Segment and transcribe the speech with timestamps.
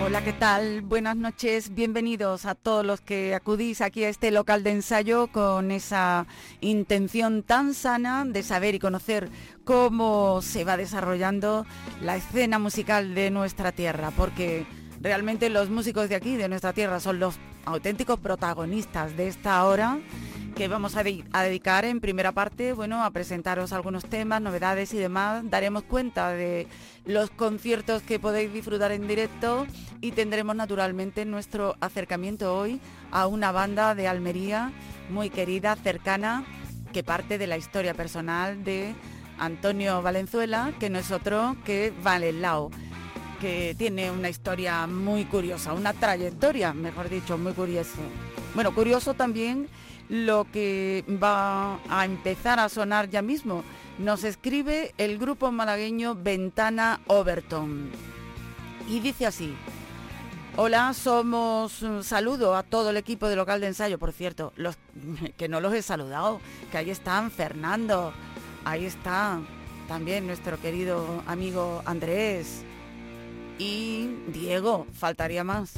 [0.00, 0.82] Hola, ¿qué tal?
[0.82, 5.72] Buenas noches, bienvenidos a todos los que acudís aquí a este local de ensayo con
[5.72, 6.26] esa
[6.60, 9.28] intención tan sana de saber y conocer
[9.64, 11.66] cómo se va desarrollando
[12.00, 14.66] la escena musical de nuestra tierra, porque
[15.00, 19.98] realmente los músicos de aquí, de nuestra tierra, son los auténticos protagonistas de esta hora
[20.58, 25.48] que vamos a, dedicar en primera parte, bueno, a presentaros algunos temas, novedades y demás.
[25.48, 26.66] Daremos cuenta de
[27.04, 29.68] los conciertos que podéis disfrutar en directo
[30.00, 32.80] y tendremos naturalmente nuestro acercamiento hoy
[33.12, 34.72] a una banda de Almería
[35.08, 36.44] muy querida, cercana,
[36.92, 38.96] que parte de la historia personal de
[39.38, 42.72] Antonio Valenzuela, que no es otro que Valenlao
[43.40, 48.00] que tiene una historia muy curiosa, una trayectoria, mejor dicho, muy curioso.
[48.56, 49.68] Bueno, curioso también
[50.08, 53.64] lo que va a empezar a sonar ya mismo.
[53.98, 57.90] Nos escribe el grupo malagueño Ventana Overton.
[58.88, 59.54] Y dice así.
[60.56, 64.52] Hola, somos un saludo a todo el equipo de local de ensayo, por cierto,
[65.36, 66.40] que no los he saludado,
[66.72, 68.12] que ahí están Fernando,
[68.64, 69.38] ahí está
[69.86, 72.64] también nuestro querido amigo Andrés
[73.56, 75.74] y Diego, faltaría más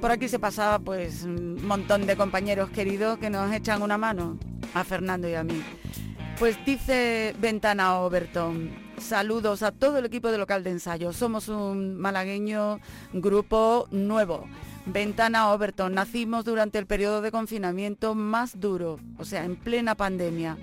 [0.00, 4.38] por aquí se pasaba pues un montón de compañeros queridos que nos echan una mano,
[4.74, 5.62] a Fernando y a mí.
[6.38, 11.12] Pues dice Ventana Overton, saludos a todo el equipo de local de ensayo.
[11.12, 12.80] Somos un malagueño
[13.12, 14.46] grupo nuevo.
[14.86, 20.58] Ventana Overton, nacimos durante el periodo de confinamiento más duro, o sea, en plena pandemia,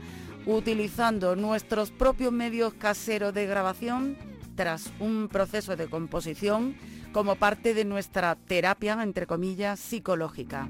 [0.45, 4.17] utilizando nuestros propios medios caseros de grabación
[4.55, 6.75] tras un proceso de composición
[7.11, 10.67] como parte de nuestra terapia, entre comillas, psicológica.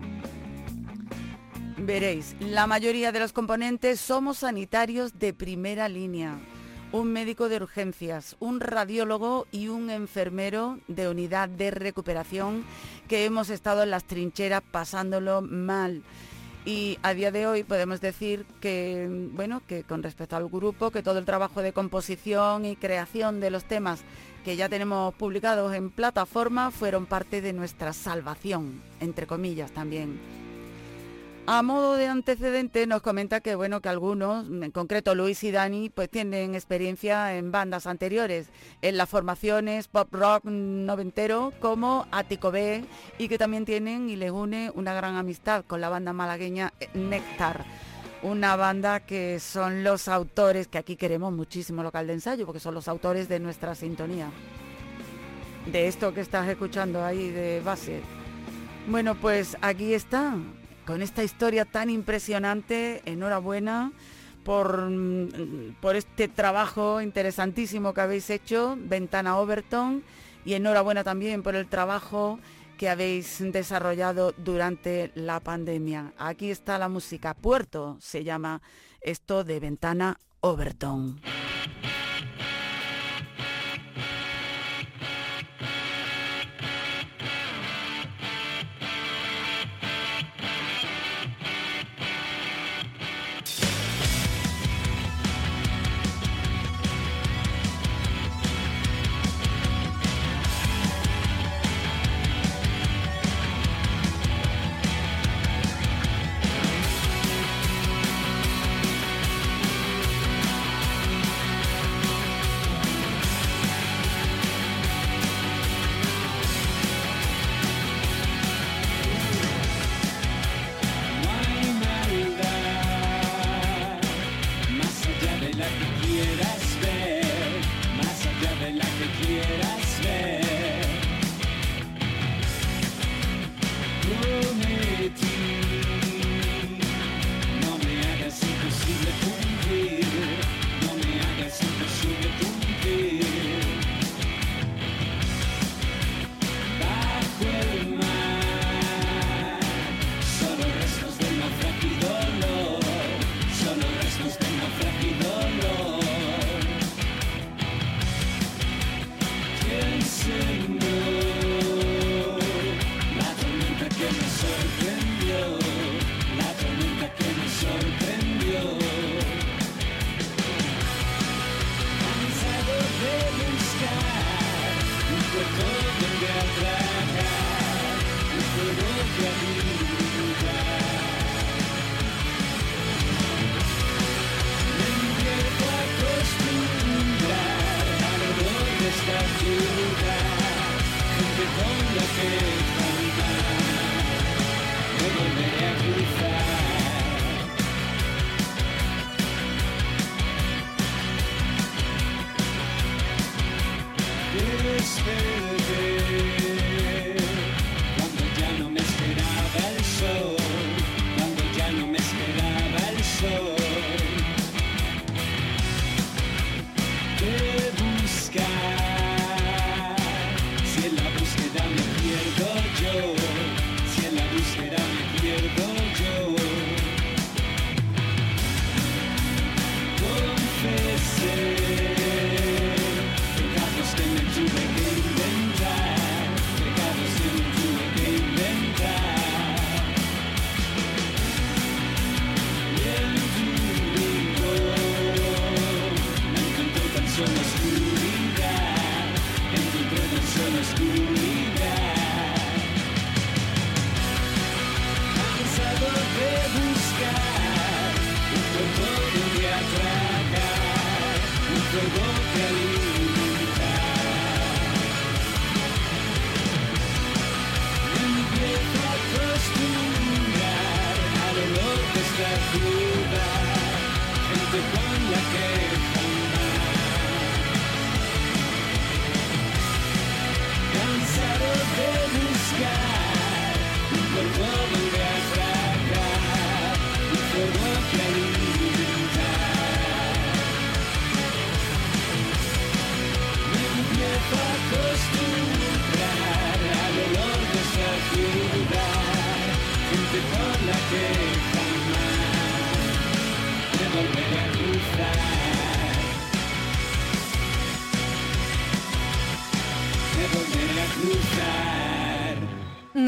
[1.77, 6.37] Veréis, la mayoría de los componentes somos sanitarios de primera línea,
[6.91, 12.63] un médico de urgencias, un radiólogo y un enfermero de unidad de recuperación
[13.07, 16.03] que hemos estado en las trincheras pasándolo mal.
[16.63, 21.01] Y a día de hoy podemos decir que, bueno, que con respecto al grupo, que
[21.01, 24.03] todo el trabajo de composición y creación de los temas
[24.43, 30.19] que ya tenemos publicados en plataforma fueron parte de nuestra salvación, entre comillas también.
[31.47, 35.89] A modo de antecedente nos comenta que bueno que algunos, en concreto Luis y Dani,
[35.89, 38.49] pues tienen experiencia en bandas anteriores,
[38.83, 42.85] en las formaciones pop rock noventero como Ático B
[43.17, 47.65] y que también tienen y les une una gran amistad con la banda malagueña Néctar
[48.23, 52.73] una banda que son los autores, que aquí queremos muchísimo local de ensayo, porque son
[52.73, 54.29] los autores de nuestra sintonía.
[55.71, 58.01] De esto que estás escuchando ahí de base.
[58.87, 60.35] Bueno, pues aquí está,
[60.85, 63.91] con esta historia tan impresionante, enhorabuena
[64.43, 70.03] por, mm, por este trabajo interesantísimo que habéis hecho, Ventana Overton,
[70.45, 72.39] y enhorabuena también por el trabajo
[72.81, 76.13] que habéis desarrollado durante la pandemia.
[76.17, 77.35] Aquí está la música.
[77.35, 78.59] Puerto se llama
[79.01, 81.21] esto de Ventana Overton.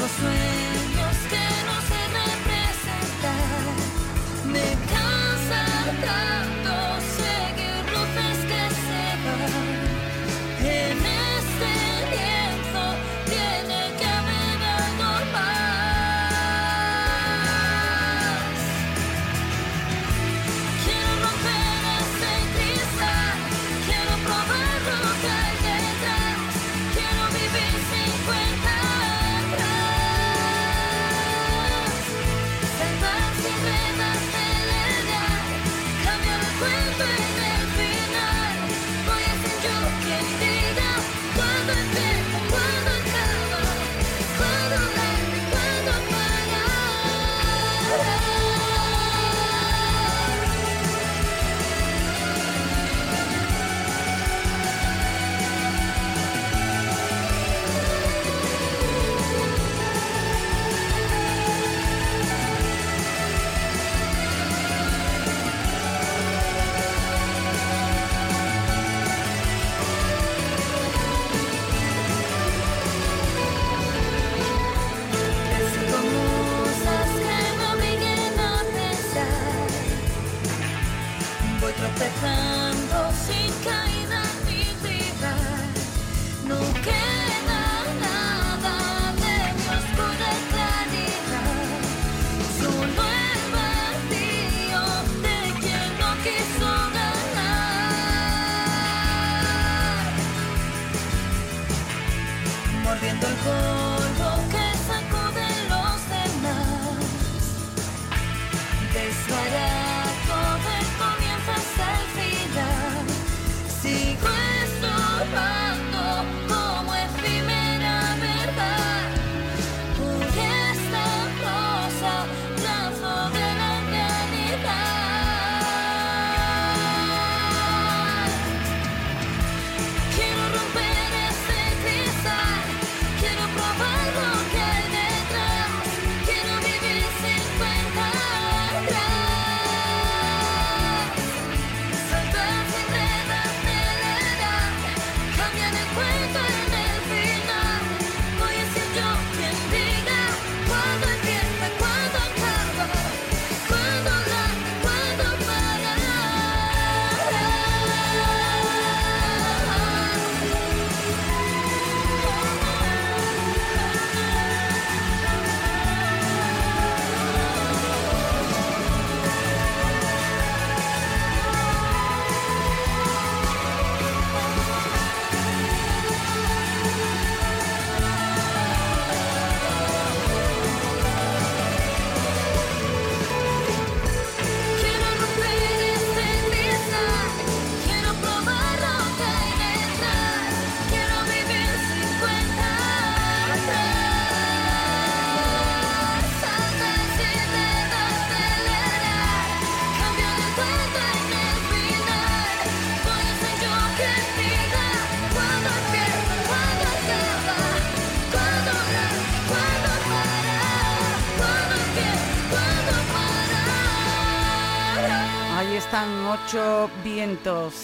[0.00, 0.59] never.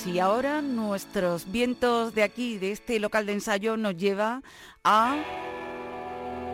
[0.06, 4.40] Y ahora nuestros vientos de aquí, de este local de ensayo, nos lleva
[4.84, 5.16] a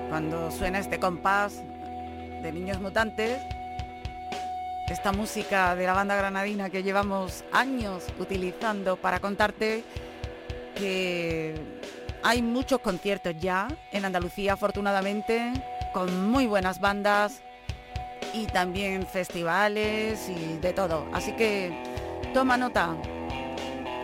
[0.09, 1.63] cuando suena este compás
[2.43, 3.41] de Niños Mutantes,
[4.89, 9.85] esta música de la banda granadina que llevamos años utilizando para contarte
[10.75, 11.55] que
[12.25, 15.53] hay muchos conciertos ya en Andalucía, afortunadamente,
[15.95, 17.41] con muy buenas bandas
[18.35, 21.07] y también festivales y de todo.
[21.13, 21.71] Así que
[22.33, 22.97] toma nota.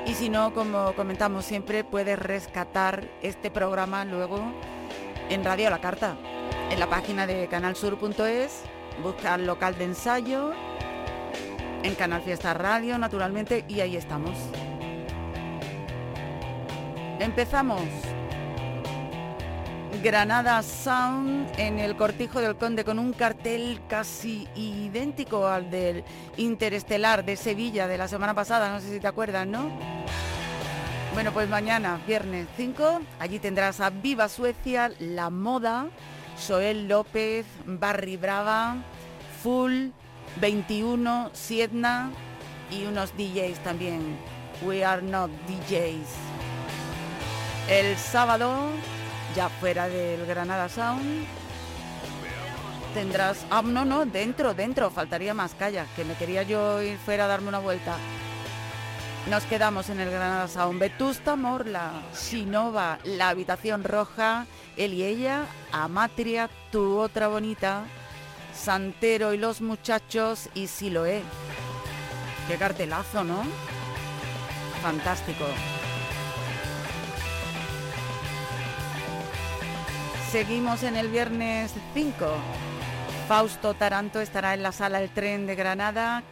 [0.08, 4.40] Y si no, como comentamos siempre, puedes rescatar este programa luego
[5.28, 6.16] en Radio La Carta,
[6.70, 8.62] en la página de canalsur.es,
[9.02, 10.52] busca el local de ensayo,
[11.82, 14.32] en Canal Fiesta Radio, naturalmente, y ahí estamos.
[17.20, 17.82] Empezamos.
[20.02, 26.04] Granada Sound en el Cortijo del Conde con un cartel casi idéntico al del
[26.36, 29.97] Interestelar de Sevilla de la semana pasada, no sé si te acuerdas, ¿no?
[31.18, 35.88] Bueno, pues mañana, viernes 5, allí tendrás a Viva Suecia, La Moda,
[36.46, 38.76] Joel López, Barry Brava,
[39.42, 39.88] Full,
[40.40, 42.12] 21, Siedna
[42.70, 44.16] y unos DJs también.
[44.62, 46.06] We are not DJs.
[47.68, 48.70] El sábado
[49.34, 51.26] ya fuera del Granada Sound.
[52.94, 53.44] Tendrás...
[53.50, 57.26] Ah, no, no, dentro, dentro, faltaría más, calla, que me quería yo ir fuera a
[57.26, 57.96] darme una vuelta.
[59.30, 60.80] Nos quedamos en el Granada Sound.
[60.80, 64.46] Vetusta Morla, Sinova, La Habitación Roja,
[64.78, 67.84] Él y Ella, Amatria, Tu Otra Bonita,
[68.54, 71.20] Santero y los Muchachos y Siloé.
[72.48, 73.42] Qué cartelazo, ¿no?
[74.82, 75.44] Fantástico.
[80.30, 82.26] Seguimos en el viernes 5.
[83.28, 86.22] Fausto Taranto estará en la sala El Tren de Granada.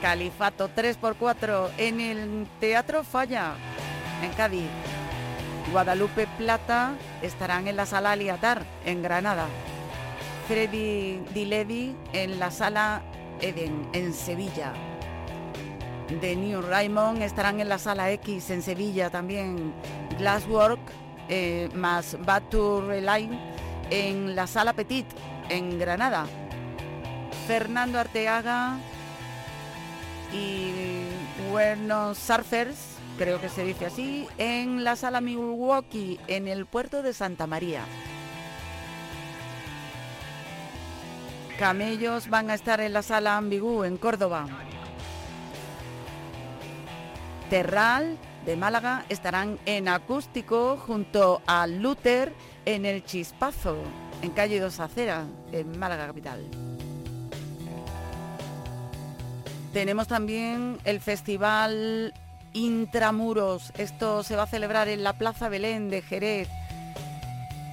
[0.00, 3.54] Califato 3x4 en el Teatro Falla,
[4.22, 4.70] en Cádiz.
[5.72, 9.46] Guadalupe Plata estarán en la sala Aliatar, en Granada.
[10.48, 13.02] Freddy Dilevi en la sala
[13.40, 14.72] Eden, en Sevilla.
[16.20, 19.72] The New Raymond estarán en la sala X, en Sevilla también.
[20.18, 20.80] Glasswork
[21.28, 23.38] eh, más Batu Reline
[23.90, 25.06] en la Sala Petit,
[25.48, 26.26] en Granada.
[27.46, 28.78] Fernando Arteaga
[30.32, 30.72] y
[31.50, 32.78] Buenos Surfers,
[33.18, 37.84] creo que se dice así, en la Sala Milwaukee, en el puerto de Santa María.
[41.58, 44.46] Camellos van a estar en la Sala Ambigú, en Córdoba.
[47.50, 52.32] Terral de Málaga estarán en acústico junto a Luther
[52.64, 53.76] en el Chispazo,
[54.22, 56.69] en calle Dos Aceras, en Málaga capital.
[59.72, 62.12] Tenemos también el festival
[62.52, 63.72] Intramuros.
[63.78, 66.48] Esto se va a celebrar en la Plaza Belén de Jerez.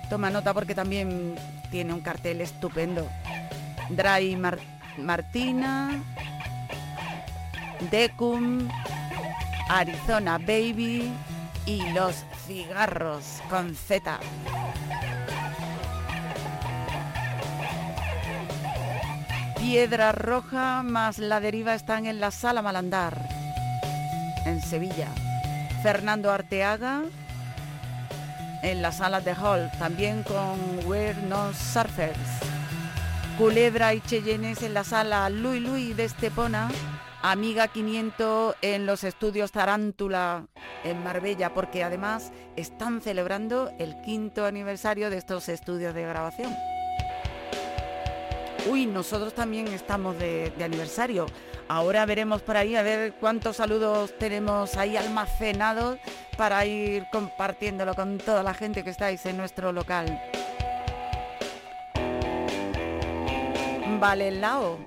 [0.09, 1.35] Toma nota porque también
[1.71, 3.07] tiene un cartel estupendo.
[3.89, 4.59] Dry Mar-
[4.97, 6.01] Martina,
[7.91, 8.67] Decum,
[9.69, 11.11] Arizona Baby
[11.65, 14.19] y los cigarros con Z.
[19.69, 23.27] Piedra Roja más La Deriva están en la Sala Malandar,
[24.45, 25.09] en Sevilla.
[25.83, 27.01] Fernando Arteaga
[28.63, 32.17] en la Sala de Hall, también con We're No Surfers.
[33.37, 36.69] Culebra y Cheyennes en la Sala Lui Lui de Estepona.
[37.21, 40.45] Amiga 500 en los estudios Tarántula
[40.85, 46.55] en Marbella, porque además están celebrando el quinto aniversario de estos estudios de grabación.
[48.69, 51.25] Uy, nosotros también estamos de, aniversario.
[51.69, 55.99] Ahora veremos por ahí a ver cuántos saludos tenemos ahí almacenados
[56.37, 60.21] para ir compartiéndolo con toda la gente que estáis en nuestro local.
[63.99, 64.77] Valelao,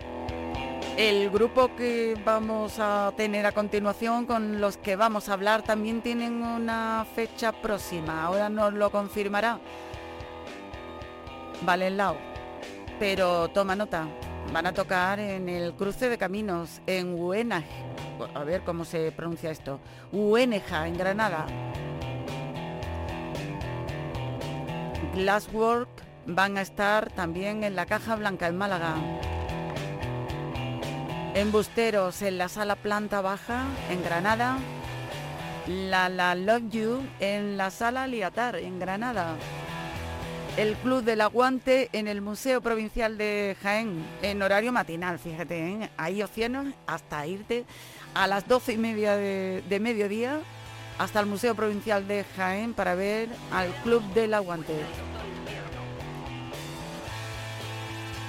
[0.97, 6.03] el grupo que vamos a tener a continuación, con los que vamos a hablar, también
[6.03, 8.25] tienen una fecha próxima.
[8.25, 9.59] Ahora nos lo confirmará.
[11.63, 12.30] Valelao.
[13.01, 14.07] Pero toma nota,
[14.53, 17.67] van a tocar en el cruce de caminos, en Ueneja.
[18.35, 19.81] A ver cómo se pronuncia esto.
[20.13, 21.47] Ueneja, en Granada.
[25.15, 25.89] Glasswork
[26.27, 28.95] van a estar también en la Caja Blanca, en Málaga.
[31.35, 34.59] Embusteros en la sala planta baja en Granada.
[35.67, 39.37] La La Love You en la sala Liatar en Granada.
[40.61, 45.91] El Club del Aguante en el Museo Provincial de Jaén, en horario matinal, fíjate, ¿eh?
[45.97, 47.65] hay opciones hasta irte
[48.13, 50.43] a las doce y media de, de mediodía
[50.99, 54.75] hasta el Museo Provincial de Jaén para ver al Club del Aguante.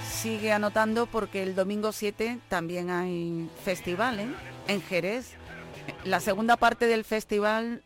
[0.10, 4.30] Sigue anotando porque el domingo 7 también hay festival ¿eh?
[4.70, 5.34] en Jerez.
[6.06, 7.84] La segunda parte del festival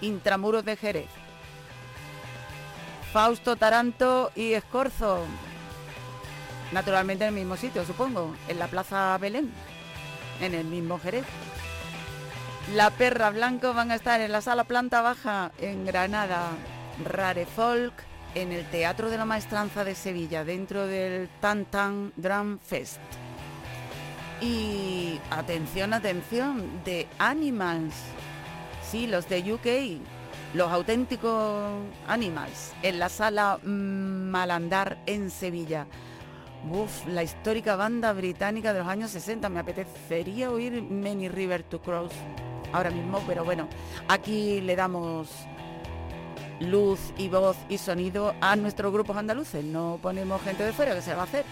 [0.00, 1.29] Intramuros de Jerez.
[3.12, 5.24] Fausto Taranto y Escorzo.
[6.72, 9.50] Naturalmente en el mismo sitio, supongo, en la Plaza Belén,
[10.40, 11.24] en el mismo Jerez.
[12.74, 16.50] La Perra Blanco van a estar en la sala planta baja en Granada.
[17.04, 17.94] Rare Folk
[18.34, 23.00] en el Teatro de la Maestranza de Sevilla, dentro del Tan Tan Drum Fest.
[24.40, 27.94] Y atención, atención, de Animals.
[28.88, 30.19] Sí, los de UK,
[30.54, 31.72] los auténticos
[32.08, 35.86] Animals, en la sala Malandar en Sevilla.
[36.70, 39.48] Uf, la histórica banda británica de los años 60.
[39.48, 42.12] Me apetecería oír Many River to Cross
[42.72, 43.68] ahora mismo, pero bueno,
[44.08, 45.28] aquí le damos
[46.60, 49.64] luz y voz y sonido a nuestros grupos andaluces.
[49.64, 51.44] No ponemos gente de fuera que se va a hacer.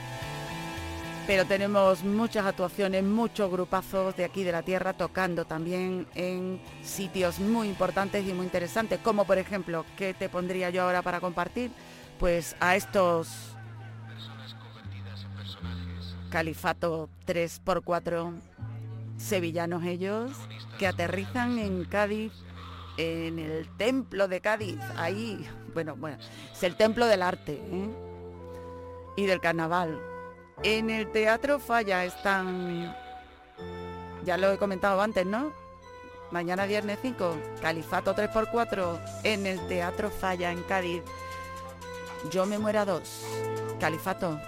[1.29, 7.39] Pero tenemos muchas actuaciones, muchos grupazos de aquí de la tierra tocando también en sitios
[7.39, 11.71] muy importantes y muy interesantes, como por ejemplo, ¿qué te pondría yo ahora para compartir?
[12.19, 13.29] Pues a estos
[16.31, 18.33] Califato 3x4
[19.19, 20.31] sevillanos ellos
[20.79, 22.33] que aterrizan en Cádiz
[22.97, 26.17] en el templo de Cádiz, ahí, bueno, bueno,
[26.51, 27.91] es el templo del arte ¿eh?
[29.19, 30.01] y del carnaval.
[30.63, 32.95] En el Teatro Falla están,
[34.25, 35.53] ya lo he comentado antes, ¿no?
[36.33, 41.03] Mañana viernes 5, Califato 3x4 en el Teatro Falla en Cádiz.
[42.33, 43.25] Yo me muera dos.
[43.79, 44.39] Califato.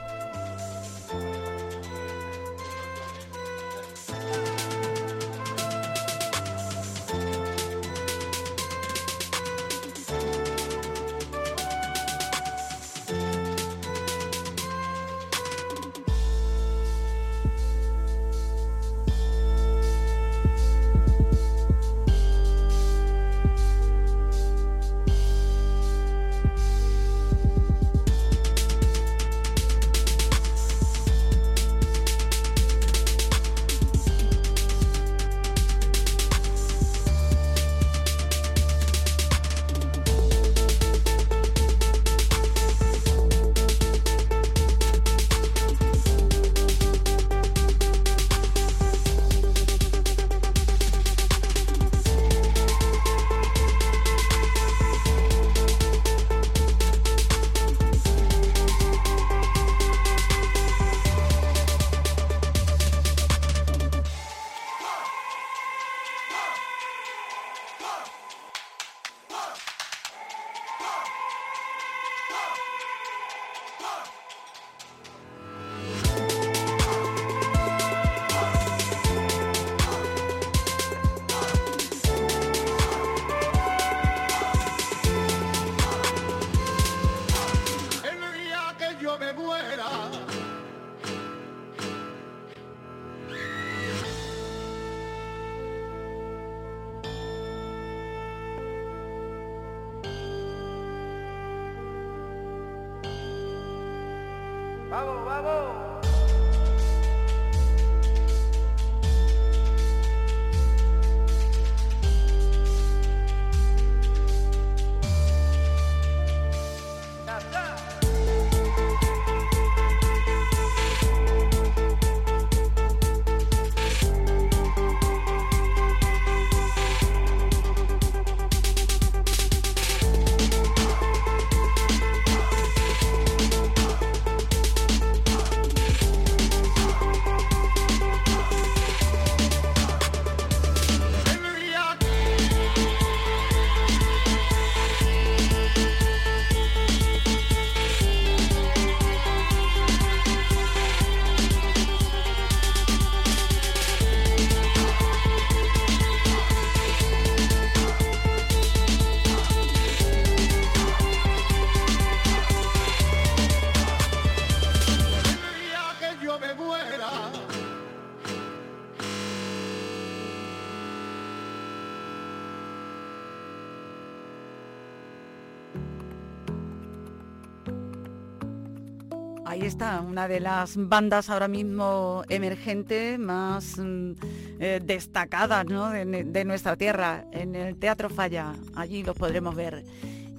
[180.28, 184.12] De las bandas ahora mismo emergentes más mm,
[184.60, 188.54] eh, destacadas de, de nuestra tierra, en el Teatro Falla.
[188.74, 189.84] Allí los podremos ver.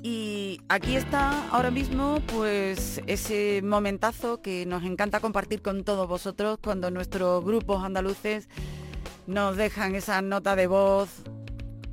[0.04, 6.58] Y aquí está ahora mismo pues ese momentazo que nos encanta compartir con todos vosotros
[6.62, 8.50] cuando nuestros grupos andaluces
[9.28, 11.22] nos dejan esa nota de voz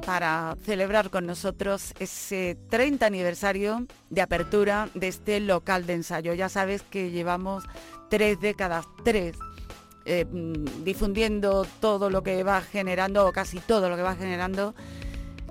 [0.08, 6.32] para celebrar con nosotros ese 30 aniversario de apertura de este local de ensayo.
[6.32, 7.64] Ya sabes que llevamos
[8.08, 9.36] tres décadas, tres,
[10.06, 14.74] eh, mm, difundiendo todo lo que va generando, o casi todo lo que va generando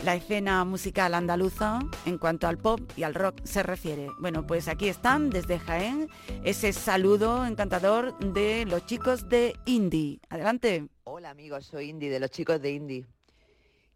[0.04, 4.08] la escena musical andaluza en cuanto al pop y al rock se refiere.
[4.18, 6.10] Bueno, pues aquí están desde Jaén
[6.44, 10.20] ese saludo encantador de los chicos de Indie.
[10.30, 10.88] Adelante.
[11.04, 13.17] Hola amigos, soy Indy de los chicos de Indie.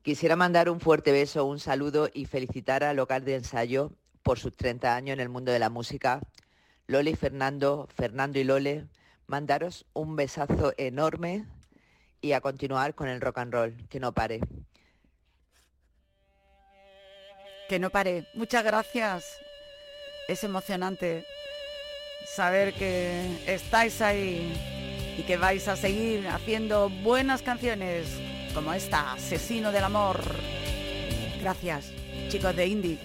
[0.04, 3.92] Quisiera mandar un fuerte beso, un saludo y felicitar al local de ensayo
[4.24, 6.22] por sus 30 años en el mundo de la música.
[6.88, 8.88] Lole y Fernando, Fernando y Lole,
[9.28, 11.46] mandaros un besazo enorme
[12.20, 14.42] y a continuar con el rock and roll, que no pare.
[17.70, 18.28] Que no pare.
[18.34, 19.24] Muchas gracias.
[20.28, 21.26] Es emocionante
[22.26, 24.52] saber que estáis ahí
[25.16, 30.22] y que vais a seguir haciendo buenas canciones como esta, Asesino del Amor.
[31.42, 31.92] Gracias,
[32.30, 32.98] chicos de Indie.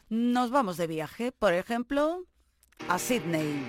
[0.08, 2.24] nos vamos de viaje, por ejemplo,
[2.88, 3.68] a Sydney.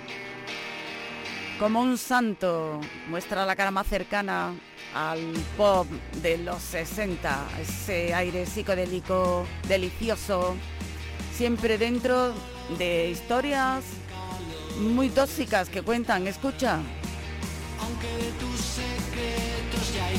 [1.59, 4.53] Como un santo muestra la cara más cercana
[4.93, 5.19] al
[5.57, 5.87] pop
[6.21, 10.55] de los 60, ese aire psicodélico delicioso,
[11.35, 12.33] siempre dentro
[12.77, 13.83] de historias
[14.79, 16.27] muy tóxicas que cuentan.
[16.27, 16.79] Escucha.
[17.79, 18.07] Aunque
[18.39, 20.11] tus secretos ya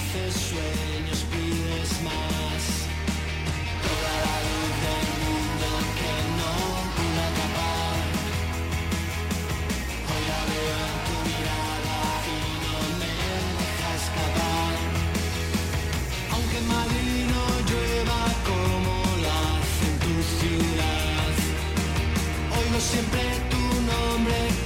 [22.80, 24.65] siempre tu nombre.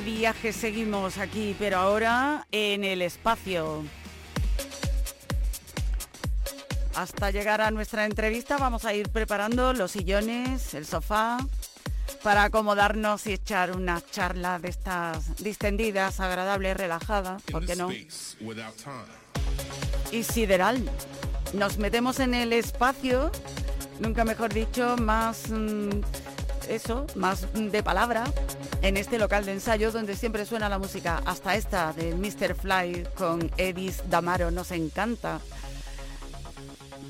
[0.00, 3.84] De viaje seguimos aquí, pero ahora en el espacio.
[6.94, 11.38] Hasta llegar a nuestra entrevista vamos a ir preparando los sillones, el sofá,
[12.22, 17.90] para acomodarnos y echar una charla de estas distendidas, agradables, relajadas, ¿por qué no?
[20.12, 20.90] Y sideral.
[21.52, 23.30] Nos metemos en el espacio,
[23.98, 26.00] nunca mejor dicho, más mm,
[26.68, 28.24] eso, más de palabra,
[28.82, 32.54] en este local de ensayo donde siempre suena la música, hasta esta de Mr.
[32.54, 35.40] Fly con Edis Damaro, nos encanta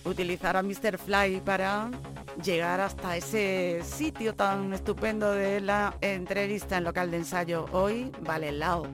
[0.04, 0.98] utilizar a Mr.
[0.98, 1.90] Fly para
[2.42, 7.66] llegar hasta ese sitio tan estupendo de la entrevista en local de ensayo.
[7.72, 8.86] Hoy vale el lado.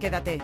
[0.00, 0.40] Quédate.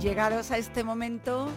[0.00, 1.50] Llegados a este momento,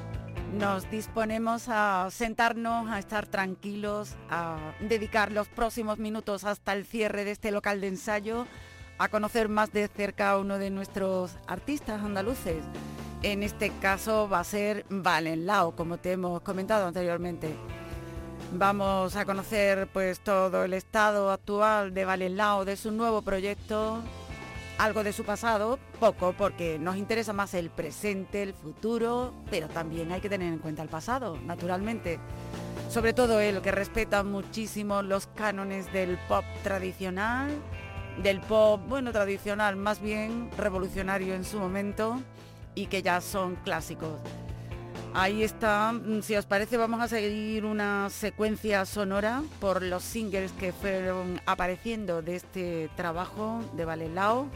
[0.53, 7.23] nos disponemos a sentarnos, a estar tranquilos, a dedicar los próximos minutos hasta el cierre
[7.23, 8.47] de este local de ensayo,
[8.97, 12.65] a conocer más de cerca a uno de nuestros artistas andaluces.
[13.23, 17.55] En este caso va a ser Valenlao, como te hemos comentado anteriormente.
[18.51, 23.99] Vamos a conocer pues todo el estado actual de Valenlao, de su nuevo proyecto,
[24.79, 30.12] algo de su pasado, poco, porque nos interesa más el presente, el futuro, pero también
[30.12, 32.19] hay que tener en cuenta el pasado, naturalmente.
[32.89, 37.51] Sobre todo él, que respeta muchísimo los cánones del pop tradicional,
[38.23, 42.19] del pop, bueno, tradicional, más bien revolucionario en su momento,
[42.73, 44.19] y que ya son clásicos.
[45.21, 50.53] Ahí está, Mm, si os parece vamos a seguir una secuencia sonora por los singles
[50.53, 54.47] que fueron apareciendo de este trabajo de Valelao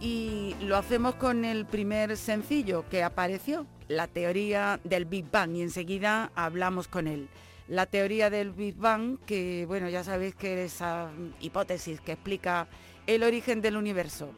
[0.00, 5.62] y lo hacemos con el primer sencillo que apareció, la teoría del Big Bang y
[5.62, 7.28] enseguida hablamos con él.
[7.68, 12.66] La teoría del Big Bang, que bueno, ya sabéis que es esa hipótesis que explica
[13.06, 14.30] el origen del universo.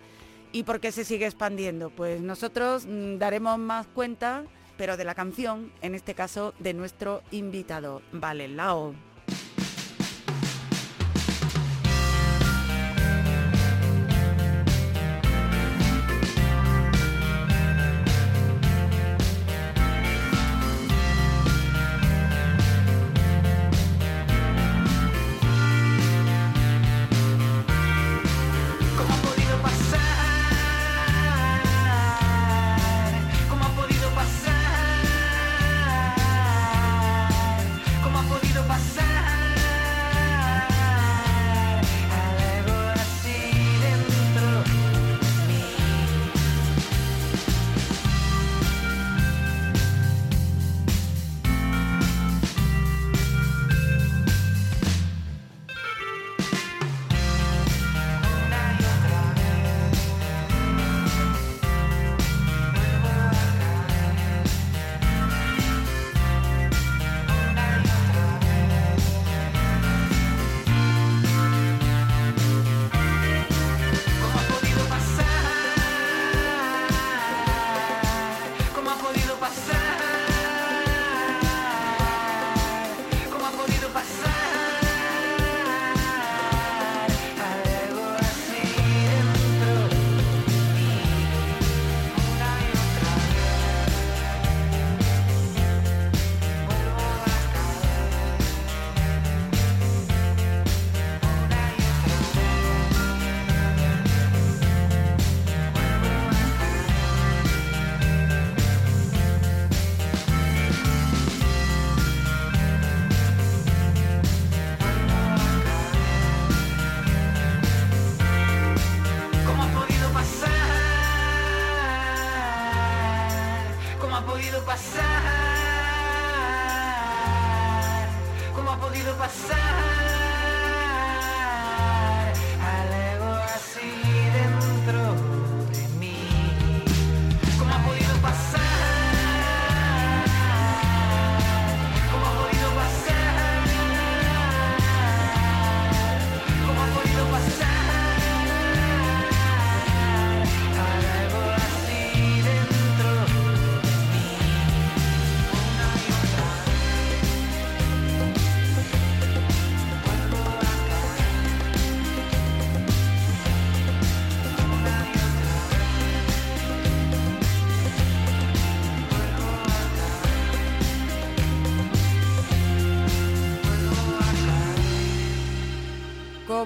[0.52, 1.88] ¿Y por qué se sigue expandiendo?
[1.88, 4.44] Pues nosotros mm, daremos más cuenta,
[4.76, 8.94] pero de la canción, en este caso de nuestro invitado, Valelao.
[8.94, 9.05] ¿Cómo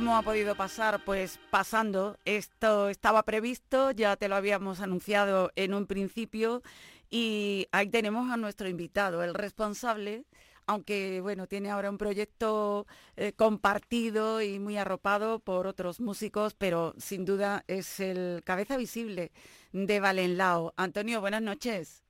[0.01, 1.05] ¿Cómo ha podido pasar?
[1.05, 2.17] Pues pasando.
[2.25, 6.63] Esto estaba previsto, ya te lo habíamos anunciado en un principio
[7.11, 10.25] y ahí tenemos a nuestro invitado, el responsable,
[10.65, 12.87] aunque bueno, tiene ahora un proyecto
[13.17, 19.33] eh, compartido y muy arropado por otros músicos, pero sin duda es el cabeza visible
[19.73, 20.73] de Valenlao.
[20.79, 22.05] Antonio, buenas noches.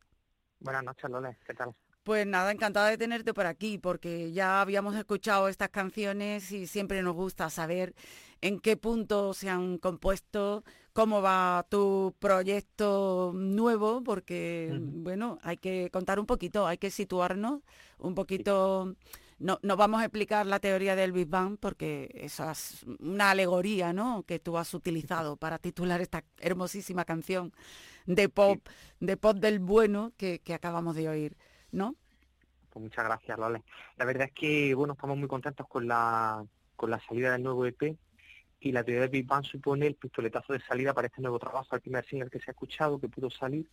[0.60, 1.38] Buenas noches, Lole.
[1.44, 1.74] ¿Qué tal?
[2.02, 7.02] Pues nada, encantada de tenerte por aquí, porque ya habíamos escuchado estas canciones y siempre
[7.02, 7.94] nos gusta saber
[8.40, 15.90] en qué punto se han compuesto, cómo va tu proyecto nuevo, porque bueno, hay que
[15.92, 17.60] contar un poquito, hay que situarnos
[17.98, 18.94] un poquito.
[19.38, 23.92] No, no vamos a explicar la teoría del Big Bang porque esa es una alegoría,
[23.92, 24.22] ¿no?
[24.24, 27.52] Que tú has utilizado para titular esta hermosísima canción
[28.06, 28.58] de pop,
[29.00, 31.36] de pop del bueno que, que acabamos de oír,
[31.72, 31.94] ¿no?
[32.70, 33.62] Pues muchas gracias, Lole.
[33.96, 36.44] La verdad es que, bueno, estamos muy contentos con la,
[36.76, 37.96] con la salida del nuevo EP
[38.60, 41.74] y la teoría del Big Bang supone el pistoletazo de salida para este nuevo trabajo,
[41.74, 43.66] el primer single que se ha escuchado, que pudo salir.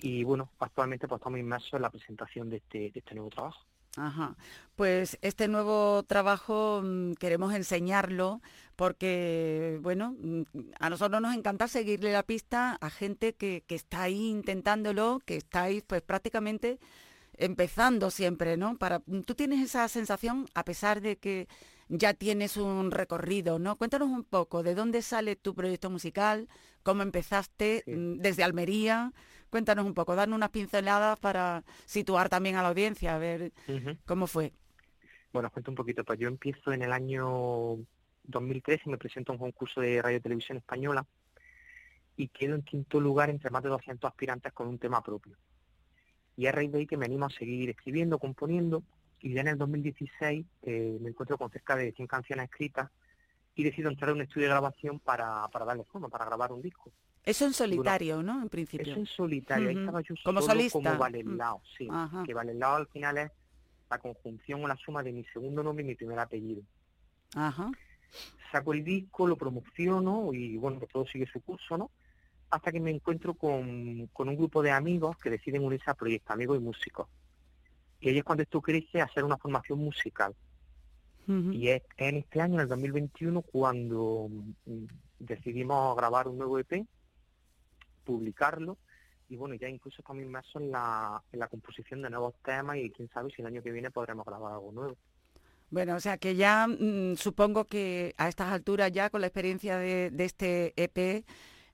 [0.00, 3.64] Y bueno, actualmente pues estamos inmersos en la presentación de este, de este nuevo trabajo.
[3.96, 4.36] Ajá.
[4.76, 8.40] Pues este nuevo trabajo mm, queremos enseñarlo
[8.76, 10.42] porque, bueno, mm,
[10.80, 15.36] a nosotros nos encanta seguirle la pista a gente que, que está ahí intentándolo, que
[15.36, 16.80] estáis pues prácticamente
[17.36, 18.76] empezando siempre, ¿no?
[18.78, 21.48] Para, tú tienes esa sensación a pesar de que
[21.88, 23.76] ya tienes un recorrido, ¿no?
[23.76, 26.48] Cuéntanos un poco de dónde sale tu proyecto musical,
[26.82, 29.12] cómo empezaste mm, desde Almería.
[29.54, 33.52] Cuéntanos un poco, darnos unas pinceladas para situar también a la audiencia, a ver
[34.04, 34.52] cómo fue.
[35.32, 36.02] Bueno, os cuento un poquito.
[36.02, 37.78] Pues yo empiezo en el año
[38.24, 41.06] 2013 y me presento a un concurso de radio y televisión española
[42.16, 45.36] y quedo en quinto lugar entre más de 200 aspirantes con un tema propio.
[46.36, 48.82] Y a raíz de ahí que me animo a seguir escribiendo, componiendo,
[49.20, 52.90] y ya en el 2016 eh, me encuentro con cerca de 100 canciones escritas
[53.54, 56.60] y decido entrar a un estudio de grabación para, para darle forma, para grabar un
[56.60, 56.90] disco.
[57.24, 58.42] Eso en solitario, ¿no?
[58.42, 58.92] En principio.
[58.92, 59.84] Eso en solitario, ahí Ujú.
[59.84, 60.72] estaba yo Como solo solista.
[60.72, 61.88] como Valenlao, sí.
[61.90, 62.22] Ajá.
[62.24, 63.30] Que Valenlao al final es
[63.90, 66.62] la conjunción o la suma de mi segundo nombre y mi primer apellido.
[67.34, 67.70] Ajá.
[68.52, 71.90] Saco el disco, lo promociono y bueno, pues todo sigue su curso, ¿no?
[72.50, 76.32] Hasta que me encuentro con, con un grupo de amigos que deciden unirse al proyecto,
[76.32, 77.08] amigos y músicos.
[78.00, 80.34] Y ahí es cuando esto crece a hacer una formación musical.
[81.26, 84.28] Y es en este año, en el 2021, cuando
[84.66, 84.84] mm,
[85.20, 86.86] decidimos grabar un nuevo EP,
[88.04, 88.78] publicarlo,
[89.28, 92.90] y bueno, ya incluso estamos inmersos en la, en la composición de nuevos temas y
[92.90, 94.96] quién sabe si el año que viene podremos grabar algo nuevo.
[95.70, 99.78] Bueno, o sea que ya mm, supongo que a estas alturas ya con la experiencia
[99.78, 101.24] de, este EP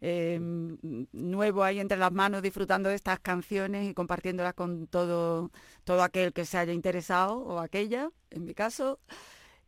[0.00, 0.74] mm,
[1.12, 5.50] nuevo ahí entre las manos, disfrutando de estas canciones y compartiéndolas con todo,
[5.84, 9.00] todo aquel que se haya interesado o aquella, en mi caso,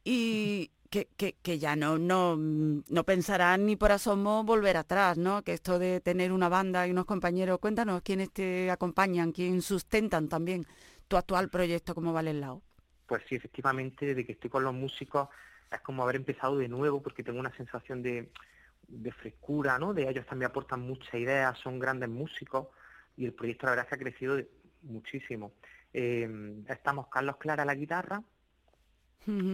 [0.04, 5.16] y que, que- que ya no, no, mm, no pensarán ni por asomo volver atrás,
[5.16, 5.42] ¿no?
[5.42, 10.28] Que esto de tener una banda y unos compañeros, cuéntanos quiénes te acompañan, quién sustentan
[10.28, 10.66] también
[11.08, 12.60] tu actual proyecto como Valenlao.
[13.06, 15.28] Pues sí, efectivamente, desde que estoy con los músicos
[15.70, 18.30] es como haber empezado de nuevo porque tengo una sensación de,
[19.12, 19.94] frescura, ¿no?
[19.94, 22.68] De ellos también aportan muchas ideas, son grandes músicos
[23.16, 24.38] y el proyecto la verdad es que ha crecido
[24.82, 25.52] muchísimo.
[25.94, 26.28] Eh,
[26.68, 28.22] estamos Carlos Clara la guitarra,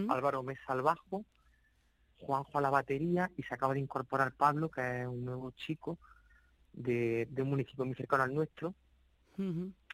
[0.09, 1.25] Álvaro Mesa al bajo,
[2.19, 5.97] Juanjo a la batería y se acaba de incorporar Pablo, que es un nuevo chico
[6.73, 8.73] de, de un municipio muy cercano al nuestro.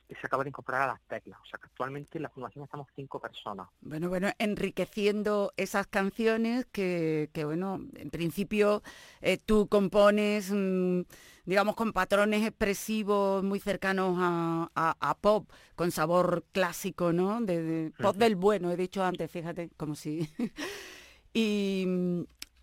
[0.07, 1.39] Que se acaba de incorporar a las teclas.
[1.41, 3.67] O sea que actualmente en la formación estamos cinco personas.
[3.81, 8.83] Bueno, bueno, enriqueciendo esas canciones que, que, bueno, en principio
[9.21, 11.01] eh, tú compones, mm,
[11.45, 17.41] digamos, con patrones expresivos muy cercanos a, a- a pop, con sabor clásico, ¿no?
[17.41, 20.29] De, de- pop del bueno, he dicho antes, fíjate, como si...
[21.33, 21.85] y,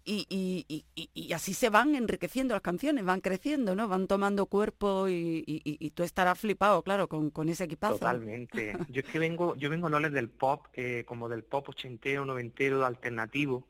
[0.05, 3.89] y, y- y- y- así se van enriqueciendo las canciones, van creciendo, ¿no?
[3.89, 7.95] Van tomando cuerpo y, y- y- tú estarás flipado, claro, con, con ese equipazo.
[7.99, 8.73] Totalmente.
[8.91, 12.85] Yo es que vengo, yo vengo Loles del pop, eh, como del pop ochentero, noventero,
[12.85, 13.67] alternativo,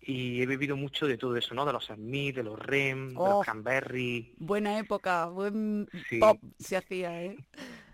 [0.00, 1.66] y he vivido mucho de todo eso, ¿no?
[1.66, 3.38] De los Smith, de los Rem, de Oh.
[3.38, 4.32] los Canberry.
[4.38, 6.18] Buena época, buen Sí.
[6.18, 7.36] pop se hacía, ¿eh?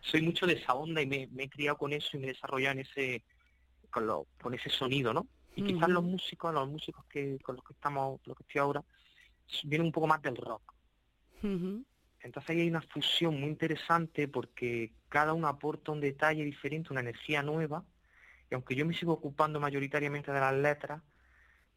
[0.03, 2.33] Soy mucho de esa onda y me, me he criado con eso y me he
[2.35, 3.25] desarrollado en ese,
[3.91, 5.27] con, lo- con ese sonido, ¿no?
[5.57, 8.85] Y quizás los músicos, los músicos que con los que estamos, los que estoy ahora,
[9.65, 10.75] vienen un poco más del rock.
[12.21, 17.01] Entonces ahí hay una fusión muy interesante porque cada uno aporta un detalle diferente, una
[17.01, 17.85] energía nueva,
[18.51, 21.03] y aunque yo me sigo ocupando mayoritariamente de las letras,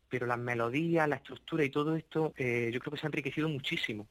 [0.10, 3.50] pero las melodías, la estructura y todo esto, eh, yo creo que se ha enriquecido
[3.50, 4.08] muchísimo.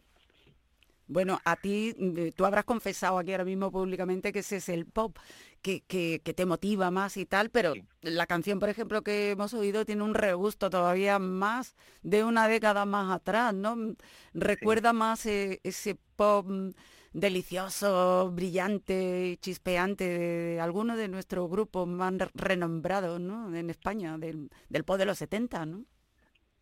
[1.09, 4.87] Bueno, a ti, mm, tú habrás confesado aquí ahora mismo públicamente que ese es el
[4.87, 5.17] pop
[5.63, 9.55] que, que, que te motiva más y tal, pero la canción, por ejemplo, que hemos
[9.55, 13.77] oído tiene un regusto todavía más de una década más atrás, ¿no?
[13.77, 13.95] Mm,
[14.35, 16.71] Recuerda más eh, ese pop mm,
[17.13, 23.55] delicioso, brillante y chispeante de algunos de nuestros grupos más re- renombrados, ¿no?
[23.55, 25.85] En España, del, del pop de los 70, ¿no?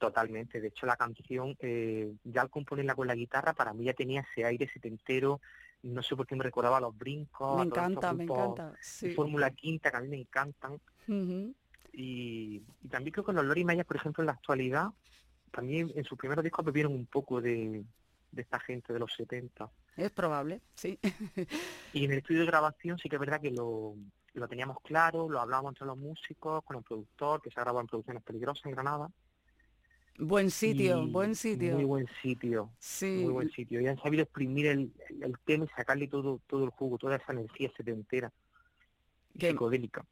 [0.05, 0.61] Totalmente.
[0.61, 4.21] De hecho, la canción, eh, ya al componerla con la guitarra, para mí ya tenía
[4.21, 5.41] ese aire setentero.
[5.83, 7.57] No sé por qué me recordaba a los brincos.
[7.57, 8.75] Me a encanta, me encanta.
[8.81, 9.13] Sí.
[9.13, 10.79] Fórmula Quinta, que a mí me encantan.
[11.93, 14.89] Y, y también creo que los Lori Mayas, por ejemplo, en la actualidad,
[15.51, 17.85] también en sus primeros discos bebieron un poco de,
[18.31, 19.71] de esta gente de los 70.
[19.97, 20.99] Es probable, sí.
[21.93, 23.95] Y en el estudio de grabación sí que es verdad que lo,
[24.35, 27.83] lo teníamos claro, lo hablábamos entre los músicos, con el productor, que se ha grabado
[27.83, 29.11] en Producciones Peligrosas en Granada.
[30.19, 31.75] Buen sitio, Y buen sitio.
[31.75, 32.71] Muy buen sitio.
[32.79, 33.21] Sí.
[33.25, 33.81] Muy buen sitio.
[33.81, 37.33] Y han sabido exprimir el, el- tema y sacarle todo, todo el jugo, toda esa
[37.33, 38.33] energía setentera
[39.39, 40.05] Qué- psicodélica.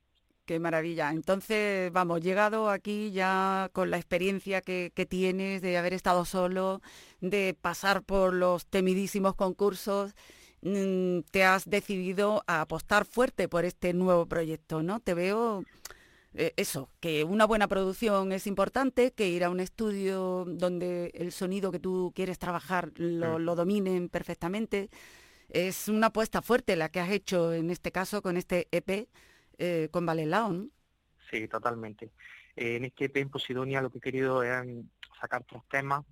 [0.44, 1.10] Qué maravilla.
[1.12, 6.82] Entonces, vamos, llegado aquí ya con la experiencia que, que tienes de haber estado solo,
[7.20, 10.14] de pasar por los temidísimos concursos,
[10.62, 14.98] mm, te has decidido a apostar fuerte por este nuevo proyecto, ¿no?
[15.00, 15.64] Te veo
[16.34, 21.32] eh, eso, que una buena producción es importante, que ir a un estudio donde el
[21.32, 23.42] sonido que tú quieres trabajar lo, Mm.
[23.42, 24.90] lo dominen perfectamente.
[25.50, 29.08] Es una apuesta fuerte la que has hecho en este caso con este EP
[29.58, 30.70] eh, con Valelao, ¿no?
[31.30, 32.12] Sí, totalmente.
[32.56, 34.82] Eh, en este EP en Posidonia lo que he querido es mm,
[35.20, 36.04] sacar tres temas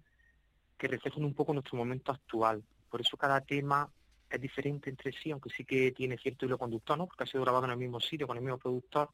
[0.78, 2.64] que reflejen un poco nuestro momento actual.
[2.88, 3.92] Por eso cada tema
[4.30, 7.06] es diferente entre sí, aunque sí que tiene cierto hilo conductor, ¿no?
[7.06, 9.10] Porque ha sido grabado en el mismo sitio, con el mismo productor.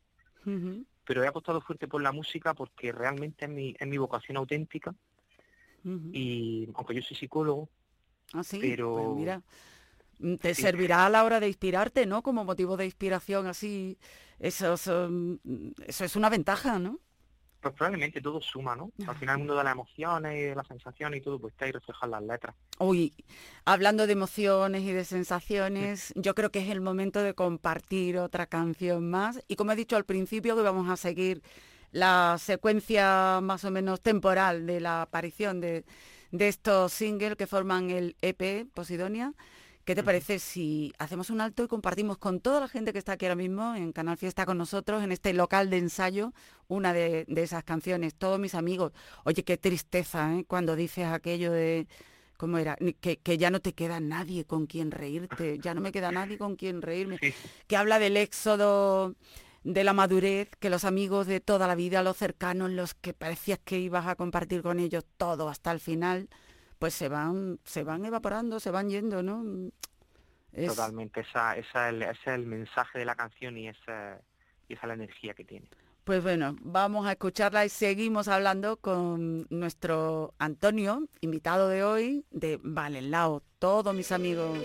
[1.05, 4.95] Pero he apostado fuerte por la música porque realmente es mi, es mi vocación auténtica.
[6.13, 7.69] Y aunque yo soy psicólogo,
[8.33, 9.43] Ah, sí, pero- pues mira,
[10.19, 10.63] mm, te Sí.
[10.63, 12.23] servirá a la hora de inspirarte, ¿no?
[12.23, 13.99] Como motivo de inspiración, así,
[14.41, 16.99] eso, eso es una ventaja, ¿no?
[17.67, 18.93] Pues probablemente todo suma, ¿no?
[19.07, 21.65] Al final el mundo de las emociones y de las sensaciones y todo, pues está
[21.65, 22.55] ahí reflejado en las letras.
[22.79, 23.13] Uy,
[23.65, 28.47] hablando de emociones y de sensaciones, yo creo que es el momento de compartir otra
[28.47, 29.43] canción más.
[29.49, 31.43] Y como he dicho al principio, que vamos a seguir
[31.91, 35.85] la secuencia más o menos temporal de la aparición de,
[36.31, 39.35] de estos singles que forman el EP Posidonia.
[39.87, 43.13] ¿Qué te parece si hacemos un alto y compartimos con toda la gente que está
[43.13, 46.33] aquí ahora mismo en Canal Fiesta con nosotros, en este local de ensayo,
[46.67, 48.17] una de, de esas canciones?
[48.17, 48.91] Todos mis amigos.
[49.23, 50.45] Oye, qué tristeza, ¿eh?
[50.45, 51.87] Cuando dices aquello de...
[52.37, 52.77] ¿Cómo era?
[53.01, 56.57] Que ya no te queda nadie con quien reírte, ya no me queda nadie con
[56.57, 57.21] quien reírme.
[57.69, 59.15] Que habla del éxodo
[59.63, 63.61] de la madurez, que los amigos de toda la vida, los cercanos, los que parecías
[63.65, 66.29] que ibas a compartir con ellos todo hasta el final,
[66.79, 69.71] pues se van, se van evaporando, se van yendo, ¿no?
[70.53, 74.21] Es- Totalmente, esa, esa es el, ese es el mensaje de la canción y esa,
[74.69, 75.69] y esa es la energía que tiene.
[76.05, 82.61] Pues bueno, vamos a escucharla y seguimos hablando con nuestro Antonio, invitado de hoy, de
[82.63, 84.59] Valenlao, todos mis amigos.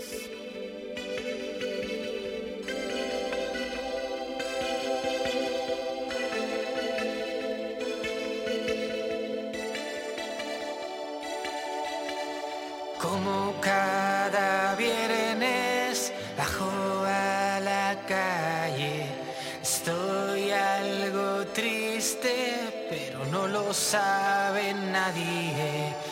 [23.63, 26.10] Lo sabe nadie.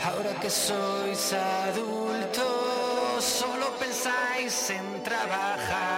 [0.04, 1.34] Ahora que sois
[1.68, 5.89] adultos, solo pensáis en trabajar.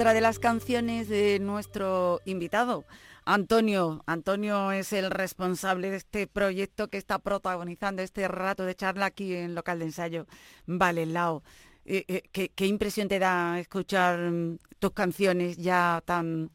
[0.00, 2.86] Otra de las canciones de nuestro invitado,
[3.26, 4.02] Antonio.
[4.06, 9.34] Antonio es el responsable de este proyecto que está protagonizando este rato de charla aquí
[9.34, 10.26] en local de ensayo
[10.64, 11.42] Valelao.
[11.84, 16.50] Eh, eh, ¿qué, impresión te da escuchar mm, tus canciones ya tan,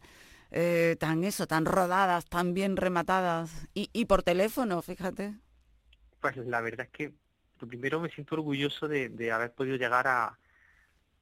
[0.50, 5.36] eh, tan eso, tan rodadas, tan bien rematadas y, por teléfono, fíjate?
[6.20, 7.14] Pues la verdad es que
[7.68, 10.40] primero me siento orgulloso de haber podido llegar a,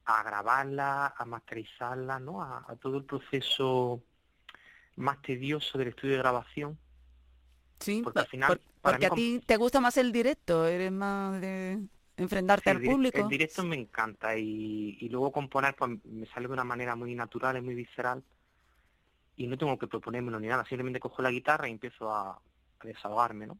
[0.06, 2.42] a grabarla, a masterizarla, ¿no?
[2.42, 4.02] A, a todo el proceso
[4.96, 6.78] más tedioso del estudio de grabación.
[7.80, 10.66] Sí, Porque al final, por- para porque mí a ti te gusta más el directo,
[10.66, 11.80] eres más de
[12.16, 13.18] enfrentarte Sí, al público.
[13.18, 17.14] el directo me encanta y, y luego componer pues me sale de una manera muy
[17.14, 18.24] natural y muy visceral
[19.36, 22.86] y no tengo que proponérmelo ni nada, simplemente cojo la guitarra y empiezo a, a
[22.86, 23.58] desahogarme, ¿no?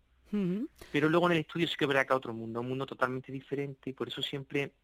[0.91, 3.33] Pero luego en el estudio sí que es verdad que otro mundo, un mundo totalmente
[3.33, 4.75] diferente y por eso siempre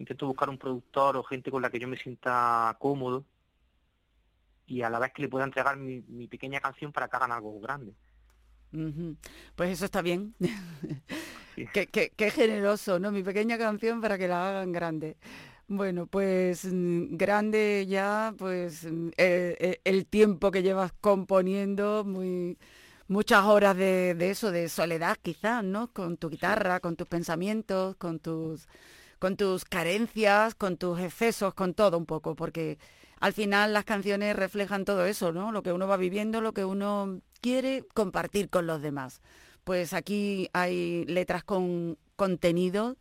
[0.00, 3.26] intento buscar un productor o gente con la que yo me sienta cómodo
[4.66, 7.32] y a la vez que le pueda entregar mi, mi pequeña canción para que hagan
[7.32, 7.94] algo grande.
[9.54, 10.34] Pues eso está bien.
[11.56, 11.66] Sí.
[11.72, 13.12] qué, qué- qué generoso, ¿no?
[13.12, 15.16] Mi pequeña canción para que la hagan grande.
[15.68, 22.58] Bueno, pues mm, grande ya, pues mm, eh, eh, el tiempo que llevas componiendo, muy
[23.08, 25.92] muchas horas de, de eso, de soledad quizás, ¿no?
[25.92, 28.68] Con tu guitarra, con tus pensamientos, con tus
[29.20, 32.78] con tus carencias, con tus excesos, con todo un poco, porque
[33.20, 35.52] al final las canciones reflejan todo eso, ¿no?
[35.52, 39.20] Lo que uno va viviendo, lo que uno quiere compartir con los demás.
[39.64, 42.96] Pues aquí hay letras con contenido,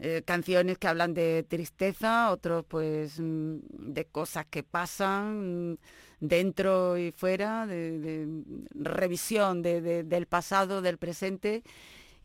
[0.00, 3.58] eh, canciones que hablan de tristeza, otros pues mm,
[3.92, 5.76] de cosas que pasan mm,
[6.20, 8.26] dentro y fuera, de,
[8.74, 11.62] revisión de- del pasado, del presente.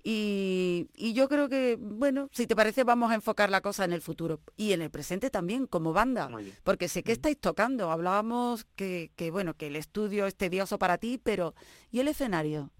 [0.07, 3.91] Y, y yo creo que, bueno, si te parece, vamos a enfocar la cosa en
[3.93, 6.29] el futuro y en el presente también, como banda,
[6.63, 7.89] porque sé que estáis tocando.
[7.89, 11.55] Hablábamos que, que, bueno, que el estudio es tedioso para ti, pero
[11.91, 12.71] ¿y el escenario?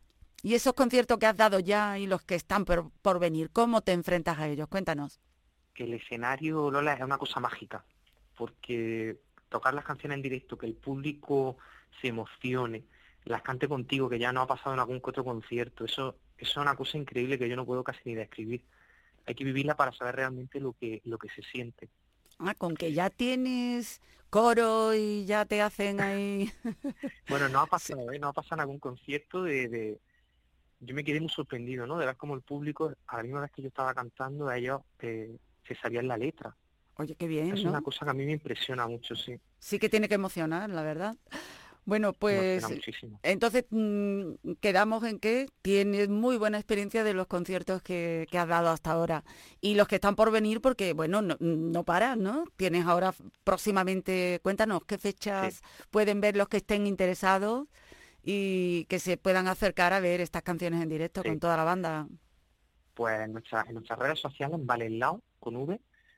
[0.43, 3.81] Y esos conciertos que has dado ya y los que están por, por venir, ¿cómo
[3.81, 4.67] te enfrentas a ellos?
[4.69, 5.19] Cuéntanos.
[5.73, 7.85] que el escenario, Lola, es una cosa mágica,
[8.35, 9.19] porque
[9.49, 11.57] tocar las canciones en directo, que el público
[12.01, 12.85] se emocione,
[13.25, 16.75] las cante contigo, que ya no ha pasado en algún otro concierto, eso es una
[16.75, 18.65] cosa increíble que yo no puedo casi ni describir.
[19.25, 21.89] Hay que vivirla para saber realmente lo que, lo que se siente.
[22.39, 26.51] Ah, con que ya tienes coro y ya te hacen ahí...
[27.27, 28.19] Bueno, no ha pasado, ¿eh?
[28.19, 30.01] No ha pasado en algún concierto de, de-
[30.79, 31.97] Yo me quedé muy sorprendido, ¿no?
[31.99, 34.81] De ver cómo el público, a la misma vez que yo estaba cantando, a ellos
[34.99, 36.57] eh, se sabían la letra.
[36.97, 37.69] Oye, qué bien, Es ¿no?
[37.71, 39.39] una cosa que a mí me impresiona mucho, sí.
[39.59, 41.17] Sí que tiene que emocionar, la verdad.
[41.85, 42.63] Bueno, pues
[43.21, 48.47] entonces mm, quedamos en que tienes muy buena experiencia de los conciertos que, que has
[48.47, 49.23] dado hasta ahora
[49.61, 52.45] y los que están por venir porque, bueno, no, no paras, ¿no?
[52.57, 53.13] Tienes ahora
[53.43, 55.61] próximamente, cuéntanos qué fechas
[55.91, 57.67] pueden ver los que estén interesados
[58.23, 61.29] y que se puedan acercar a ver estas canciones en directo Sí.
[61.29, 62.07] con toda la banda.
[62.95, 65.73] Pues en, nuestra- en nuestras redes sociales, Valelao, con V,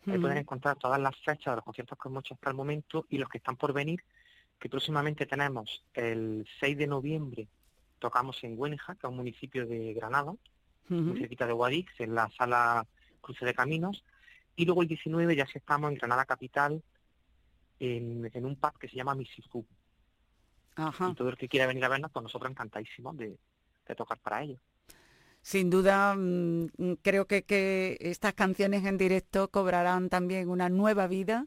[0.05, 0.37] ahí pueden Ujú.
[0.39, 3.27] encontrar todas las fechas de los conciertos que hemos hecho hasta el momento y los
[3.29, 4.01] que están por venir,
[4.59, 7.47] que próximamente tenemos el 6 de noviembre,
[7.99, 10.33] tocamos en Güeneja, que es un municipio de Granada,
[10.89, 11.17] muy Ujú.
[11.19, 12.85] cerquita de Guadix, en la sala
[13.21, 14.03] Cruce de Caminos,
[14.55, 16.81] y luego el 19 ya sí estamos en Granada Capital,
[17.79, 19.65] en, en un pub que se llama Misifu.
[20.75, 21.09] Ajá.
[21.09, 23.37] Y todo el que quiera venir a vernos, pues nosotros encantadísimos de,
[23.87, 24.59] de tocar para ellos.
[25.41, 31.45] Sin duda, mm, creo que, que estas canciones en directo cobrarán también una nueva vida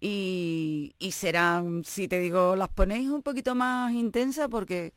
[0.00, 4.94] y, y serán, si te digo, las ponéis un poquito más intensas porque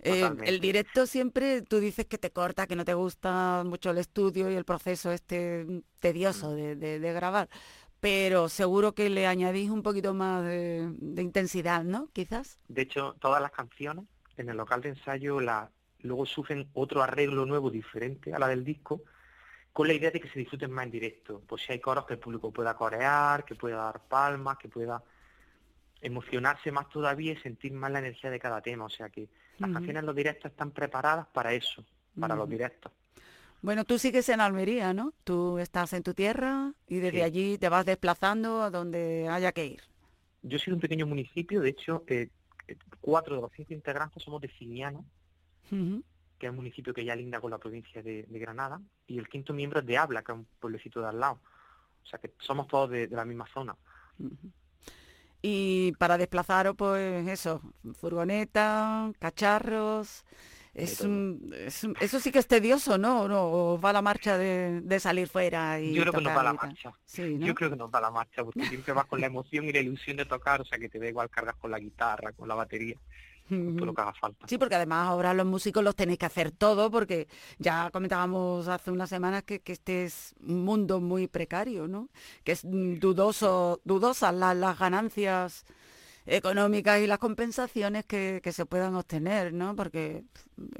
[0.00, 3.98] eh, el directo siempre tú dices que te corta, que no te gusta mucho el
[3.98, 5.66] estudio y el proceso este
[6.00, 7.48] tedioso de, de- de grabar.
[8.00, 12.08] pero seguro que le añadís un poquito más de, de intensidad, ¿no?
[12.12, 12.58] Quizás.
[12.68, 17.46] De hecho, todas las canciones en el local de ensayo la, luego sufren otro arreglo
[17.46, 19.02] nuevo diferente a la del disco,
[19.72, 21.42] con la idea de que se disfruten más en directo.
[21.46, 25.02] Pues si hay coros que el público pueda corear, que pueda dar palmas, que pueda
[26.00, 28.84] emocionarse más todavía y sentir más la energía de cada tema.
[28.84, 31.84] O sea que las canciones en los directos están preparadas para eso,
[32.18, 32.92] para los directos.
[33.62, 35.12] Bueno, tú sigues en Almería, ¿no?
[35.22, 37.22] Tú estás en tu tierra y desde Sí.
[37.22, 39.82] allí te vas desplazando a donde haya que ir.
[40.42, 42.28] Yo soy de un pequeño municipio, de hecho, eh,
[42.66, 44.98] eh, cuatro de los cinco integrantes somos de Cimiana,
[45.70, 46.02] Ujú.
[46.42, 49.28] Que es un municipio que ya linda con la provincia de, de Granada, y el
[49.28, 51.38] quinto miembro es de Habla, que es un pueblecito de al lado.
[52.02, 53.76] O sea que somos todos de, de la misma zona.
[55.40, 57.62] Y para desplazaros, pues eso,
[57.94, 60.24] furgoneta, cacharros.
[60.74, 63.22] Es un, es un- eso sí que es tedioso, ¿no?
[63.24, 66.54] ¿O va la marcha de, de salir fuera y Yo creo que nos va la
[66.54, 66.92] marcha.
[67.04, 67.46] Sí, ¿no?
[67.46, 69.80] Yo creo que nos va la marcha, porque siempre vas con la emoción y la
[69.80, 72.56] ilusión de tocar, o sea que te da igual cargas con la guitarra, con la
[72.56, 72.96] batería,
[73.76, 74.48] todo lo que haga falta.
[74.48, 77.28] Sí, porque además ahora los músicos los tenéis que hacer todo, porque
[77.58, 82.08] ya comentábamos hace unas semanas que, que este es un mundo muy precario, ¿no?
[82.44, 85.64] Que es mm, dudoso, dudosas la- las ganancias
[86.26, 89.76] económicas y las compensaciones que, que se puedan obtener, ¿no?
[89.76, 90.24] Porque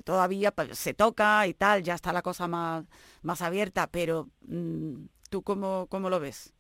[0.04, 2.84] todavía pues, se toca y tal, ya está la cosa más,
[3.22, 4.94] más abierta, pero mm,
[5.30, 6.54] ¿tú cómo, cómo lo ves?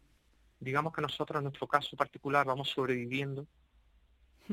[0.60, 3.46] Digamos que nosotros en nuestro caso particular vamos sobreviviendo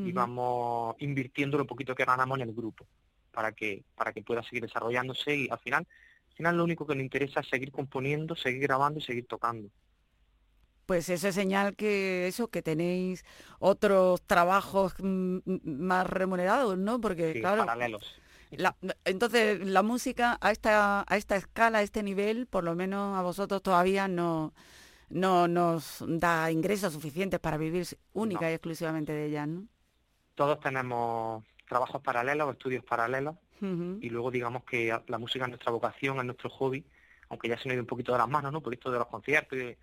[0.03, 2.87] y vamos invirtiendo lo poquito que ganamos en el grupo
[3.31, 5.87] para que para que pueda seguir desarrollándose y al final
[6.29, 9.69] al final lo único que nos interesa es seguir componiendo, seguir grabando y seguir tocando.
[10.85, 13.23] Pues eso es señal que eso, que tenéis
[13.59, 16.99] otros trabajos mm, mm, más remunerados, ¿no?
[16.99, 18.21] Porque Sí, claro, paralelos.
[18.51, 23.17] la- entonces la música a esta, a esta escala, a este nivel, por lo menos
[23.17, 24.53] a vosotros todavía no,
[25.09, 28.51] no nos da ingresos suficientes para vivir única No.
[28.51, 29.67] y exclusivamente de ella, ¿no?
[30.39, 33.35] Todos tenemos trabajos paralelos, estudios paralelos
[34.01, 36.85] y luego digamos que la música es nuestra vocación, es nuestro hobby,
[37.27, 38.61] aunque ya se nos ha ido un poquito de las manos, ¿no?
[38.61, 39.77] Por esto de los conciertos, y de-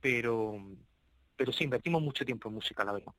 [0.00, 0.60] pero
[1.36, 3.12] pero sí invertimos mucho tiempo en música, la verdad.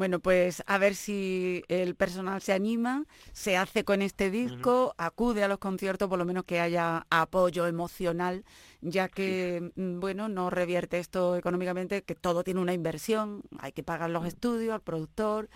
[0.00, 5.44] Bueno, pues a ver si el personal se anima, se hace con este disco, acude
[5.44, 8.46] a los conciertos, por lo menos que haya apoyo emocional,
[8.80, 13.82] ya que, mm, bueno, no revierte esto económicamente, que todo tiene una inversión, hay que
[13.82, 15.50] pagar los estudios, al productor,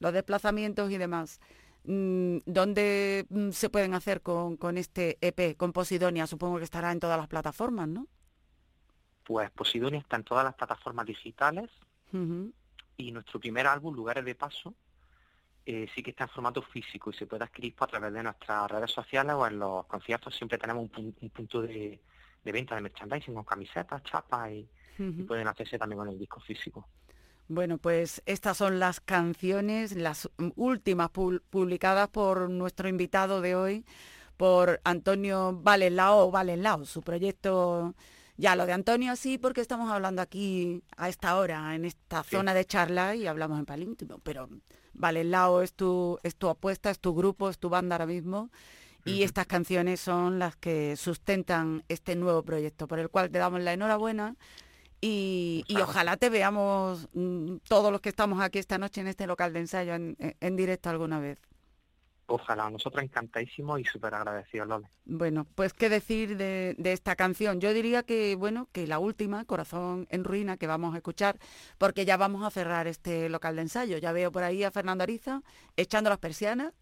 [0.00, 1.38] los desplazamientos y demás.
[1.84, 6.26] Mm, ¿Dónde mm, se pueden hacer con, con este EP, con Posidonia?
[6.26, 8.08] Supongo que estará en todas las plataformas, ¿no?
[9.22, 11.70] Pues Posidonia está en todas las plataformas digitales.
[12.96, 14.74] Y nuestro primer álbum, Lugares de Paso,
[15.66, 18.22] eh, sí que está en formato físico y se puede adquirir pues, a través de
[18.22, 22.00] nuestras redes sociales o en los conciertos siempre tenemos un, pun- un punto de,
[22.44, 24.68] de venta de merchandising con camisetas, chapas y,
[25.26, 26.88] pueden hacerse también con el disco físico.
[27.48, 33.84] Bueno, pues estas son las canciones, las últimas publicadas por nuestro invitado de hoy,
[34.36, 37.94] por Antonio Valenlao, Valenlao, su proyecto,
[38.36, 42.30] ya lo de Antonio sí, porque estamos hablando aquí a esta hora, en esta Sí.
[42.36, 44.48] zona de charla y hablamos en palíntimo, pero
[44.92, 48.50] Valenlao es tu, es tu apuesta, es tu grupo, es tu banda ahora mismo.
[49.06, 53.60] Y estas canciones son las que sustentan este nuevo proyecto, por el cual te damos
[53.60, 54.34] la enhorabuena
[55.00, 59.52] y, ojalá te veamos mm, todos los que estamos aquí esta noche en este local
[59.52, 61.38] de ensayo en, en- en directo alguna vez.
[62.26, 64.88] Ojalá, nosotros encantadísimos y súper agradecidos, Lole.
[65.04, 67.60] Bueno, pues qué decir de, esta canción.
[67.60, 71.38] Yo diría que, bueno, que la última, Corazón en Ruina, que vamos a escuchar,
[71.76, 73.98] porque ya vamos a cerrar este local de ensayo.
[73.98, 75.42] Ya veo por ahí a Fernando Ariza
[75.76, 76.72] echando las persianas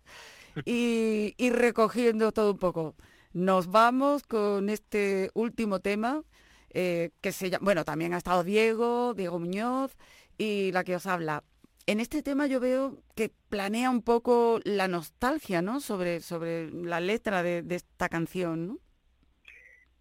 [0.65, 2.95] y, y recogiendo todo un poco.
[3.33, 6.23] Nos vamos con este último tema,
[6.71, 9.97] eh, que se llama, bueno, también ha estado Diego, Diego Muñoz,
[10.39, 11.43] y la que os habla.
[11.87, 15.81] En este tema yo veo que planea un poco la nostalgia, ¿no?
[15.81, 18.79] Sobre, sobre la letra de, de esta canción, ¿no?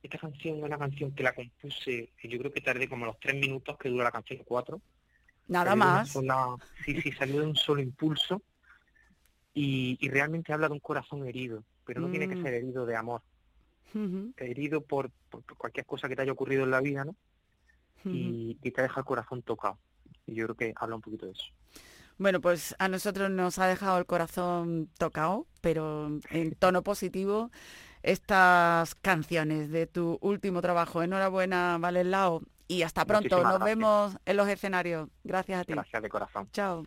[0.04, 3.36] Esta canción es una canción que la compuse, yo creo que tardé como los tres
[3.36, 4.82] minutos que dura la canción cuatro.
[5.48, 6.10] Nada Salió más.
[6.12, 8.42] sola- sí, sí, salió de un solo impulso
[9.54, 12.42] y, y realmente habla de un corazón herido, pero no tiene que Mm.
[12.44, 13.22] ser herido de amor,
[14.38, 17.16] herido por, por cualquier cosa que te haya ocurrido en la vida, ¿no?
[18.12, 19.80] Y, y te deja el corazón tocado.
[20.26, 21.46] Y yo creo que habla un poquito de eso.
[22.18, 27.50] Bueno, pues a nosotros nos ha dejado el corazón tocado, pero en tono positivo,
[28.04, 31.02] estas canciones de tu último trabajo.
[31.02, 33.36] Enhorabuena, Valenlao, y hasta pronto.
[33.36, 33.78] Muchísimas Nos gracias.
[33.78, 35.10] vemos en los escenarios.
[35.24, 35.74] Gracias a ti.
[35.74, 36.48] Gracias de corazón.
[36.54, 36.86] Chao.